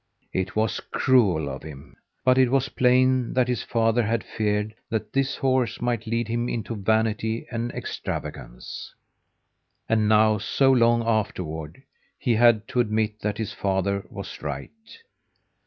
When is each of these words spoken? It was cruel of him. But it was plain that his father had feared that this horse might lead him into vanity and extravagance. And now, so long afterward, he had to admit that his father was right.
It 0.33 0.55
was 0.55 0.79
cruel 0.79 1.47
of 1.47 1.61
him. 1.61 1.95
But 2.25 2.39
it 2.39 2.49
was 2.49 2.69
plain 2.69 3.35
that 3.35 3.47
his 3.47 3.61
father 3.61 4.01
had 4.01 4.23
feared 4.23 4.73
that 4.89 5.13
this 5.13 5.35
horse 5.35 5.79
might 5.79 6.07
lead 6.07 6.27
him 6.27 6.49
into 6.49 6.73
vanity 6.75 7.45
and 7.51 7.71
extravagance. 7.73 8.95
And 9.87 10.09
now, 10.09 10.39
so 10.39 10.71
long 10.71 11.03
afterward, 11.05 11.83
he 12.17 12.33
had 12.33 12.67
to 12.69 12.79
admit 12.79 13.19
that 13.19 13.37
his 13.37 13.53
father 13.53 14.03
was 14.09 14.41
right. 14.41 14.71